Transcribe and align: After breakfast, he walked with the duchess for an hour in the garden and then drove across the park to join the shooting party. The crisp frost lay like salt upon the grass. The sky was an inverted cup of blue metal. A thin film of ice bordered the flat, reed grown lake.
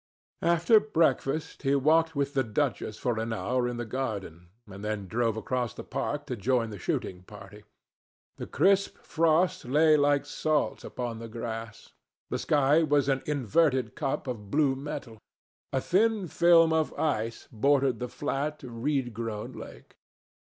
After 0.41 0.79
breakfast, 0.79 1.61
he 1.61 1.75
walked 1.75 2.15
with 2.15 2.33
the 2.33 2.43
duchess 2.43 2.97
for 2.97 3.19
an 3.19 3.31
hour 3.31 3.67
in 3.67 3.77
the 3.77 3.85
garden 3.85 4.49
and 4.65 4.83
then 4.83 5.05
drove 5.05 5.37
across 5.37 5.75
the 5.75 5.83
park 5.83 6.25
to 6.25 6.35
join 6.35 6.71
the 6.71 6.79
shooting 6.79 7.21
party. 7.21 7.65
The 8.37 8.47
crisp 8.47 8.97
frost 9.03 9.63
lay 9.65 9.95
like 9.97 10.25
salt 10.25 10.83
upon 10.83 11.19
the 11.19 11.27
grass. 11.29 11.93
The 12.31 12.39
sky 12.39 12.81
was 12.81 13.09
an 13.09 13.21
inverted 13.27 13.95
cup 13.95 14.25
of 14.25 14.49
blue 14.49 14.75
metal. 14.75 15.19
A 15.71 15.79
thin 15.79 16.27
film 16.27 16.73
of 16.73 16.91
ice 16.97 17.47
bordered 17.51 17.99
the 17.99 18.09
flat, 18.09 18.61
reed 18.63 19.13
grown 19.13 19.51
lake. 19.51 19.97